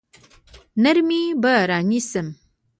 نرمي 0.83 1.23
به 1.41 1.51
رانیسم. 1.69 2.27